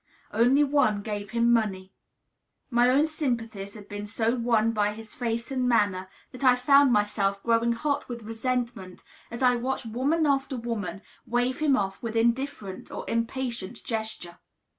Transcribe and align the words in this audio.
Only 0.33 0.63
one 0.63 1.03
gave 1.03 1.29
him 1.29 1.53
money. 1.53 1.93
My 2.71 2.89
own 2.89 3.05
sympathies 3.05 3.75
had 3.75 3.87
been 3.87 4.07
so 4.07 4.33
won 4.33 4.71
by 4.71 4.93
his 4.93 5.13
face 5.13 5.51
and 5.51 5.69
manner 5.69 6.09
that 6.31 6.43
I 6.43 6.55
found 6.55 6.91
myself 6.91 7.43
growing 7.43 7.73
hot 7.73 8.09
with 8.09 8.23
resentment 8.23 9.03
as 9.29 9.43
I 9.43 9.57
watched 9.57 9.85
woman 9.85 10.25
after 10.25 10.57
woman 10.57 11.03
wave 11.27 11.59
him 11.59 11.77
off 11.77 12.01
with 12.01 12.15
indifferent 12.15 12.89
or 12.89 13.07
impatient 13.07 13.83
gesture. 13.83 14.39